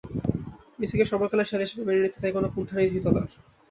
[0.79, 3.25] মেসিকে সর্বকালের সেরা হিসেবে মেনে নিতে তাই কোনো কুণ্ঠা নেই ভিতোলোর।